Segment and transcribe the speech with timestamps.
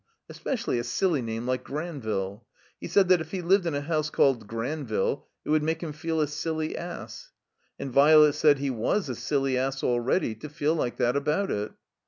[0.27, 2.43] Especially a silly name like Granville.
[2.79, 5.93] He said that if he lived in a house called Granville it would make him
[5.93, 7.33] feel a silly ass.
[7.77, 11.73] And Violet said he was a silly ass already to feel like that about it.